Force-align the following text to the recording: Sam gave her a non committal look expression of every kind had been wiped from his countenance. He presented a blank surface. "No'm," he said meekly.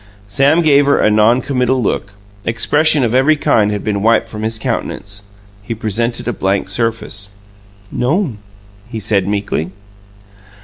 Sam 0.27 0.63
gave 0.63 0.87
her 0.87 0.97
a 0.97 1.11
non 1.11 1.41
committal 1.43 1.79
look 1.79 2.13
expression 2.43 3.03
of 3.03 3.13
every 3.13 3.35
kind 3.35 3.69
had 3.71 3.83
been 3.83 4.01
wiped 4.01 4.29
from 4.29 4.41
his 4.41 4.57
countenance. 4.57 5.21
He 5.61 5.75
presented 5.75 6.27
a 6.27 6.33
blank 6.33 6.69
surface. 6.69 7.29
"No'm," 7.91 8.39
he 8.89 8.99
said 8.99 9.27
meekly. 9.27 9.69